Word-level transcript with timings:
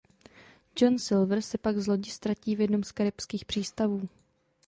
John 0.75 0.97
Silver 0.99 1.41
se 1.43 1.57
pak 1.57 1.77
z 1.79 1.87
lodi 1.87 2.11
ztratí 2.11 2.55
v 2.55 2.61
jednom 2.61 2.83
z 2.83 2.91
karibských 2.91 3.45
přístavů. 3.45 4.07